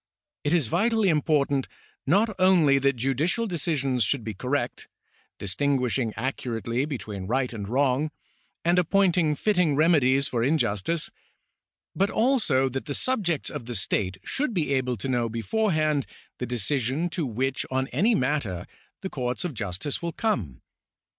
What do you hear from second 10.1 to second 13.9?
for injustice, but also that the subjects of the